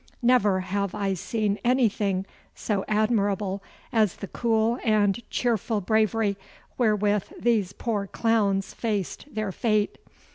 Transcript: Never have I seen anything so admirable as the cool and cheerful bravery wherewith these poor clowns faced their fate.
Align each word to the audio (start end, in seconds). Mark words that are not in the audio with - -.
Never 0.23 0.61
have 0.61 0.95
I 0.95 1.13
seen 1.13 1.59
anything 1.63 2.25
so 2.55 2.83
admirable 2.87 3.61
as 3.93 4.15
the 4.15 4.27
cool 4.27 4.79
and 4.83 5.21
cheerful 5.29 5.79
bravery 5.79 6.37
wherewith 6.75 7.25
these 7.39 7.71
poor 7.73 8.07
clowns 8.07 8.73
faced 8.73 9.25
their 9.31 9.51
fate. 9.51 9.99